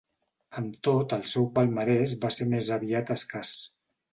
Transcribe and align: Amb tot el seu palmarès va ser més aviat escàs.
Amb 0.61 0.77
tot 0.87 1.13
el 1.17 1.27
seu 1.33 1.45
palmarès 1.59 2.17
va 2.27 2.33
ser 2.39 2.51
més 2.55 2.73
aviat 2.79 3.17
escàs. 3.19 3.53